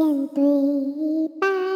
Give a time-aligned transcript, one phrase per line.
[0.00, 0.42] 面对
[1.38, 1.69] 白，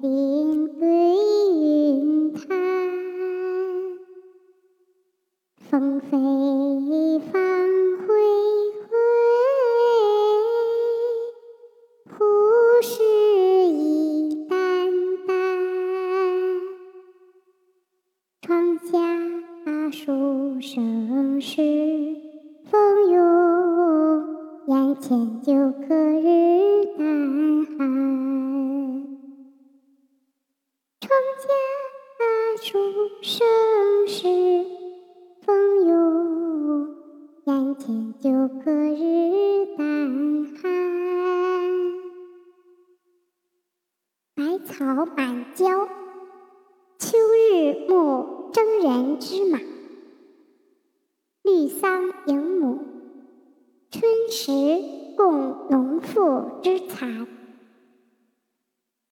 [0.00, 0.86] 冰对
[1.60, 2.40] 云潭，
[5.56, 6.10] 风飞
[7.32, 7.42] 芳
[7.98, 8.06] 灰
[8.86, 8.90] 灰，
[12.10, 12.14] 湖
[12.82, 13.04] 水
[13.70, 14.56] 一淡
[15.26, 15.30] 淡。
[18.42, 21.62] 窗下书生诗，
[22.70, 23.18] 风涌
[24.66, 25.52] 眼前就
[25.86, 26.11] 可
[32.64, 32.78] 书
[33.22, 33.44] 生
[34.06, 34.22] 时，
[35.40, 36.94] 风涌
[37.42, 38.30] 眼前就
[38.64, 40.62] 隔日淡寒。
[44.36, 44.84] 百草
[45.16, 45.88] 满郊，
[47.00, 47.18] 秋
[47.50, 49.58] 日暮征人之马；
[51.42, 52.78] 绿桑迎母，
[53.90, 54.52] 春时
[55.16, 57.26] 供农妇之蚕。